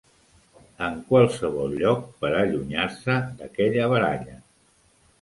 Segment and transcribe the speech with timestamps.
[0.85, 4.39] En qualsevol lloc per allunyar-se d'aquella baralla.